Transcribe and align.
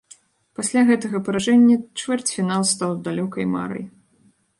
Пасля 0.59 0.81
гэтага 0.87 1.19
паражэння 1.27 1.75
чвэрцьфінал 1.99 2.65
стаў 2.71 2.91
далёкай 3.09 3.45
марай. 3.53 3.85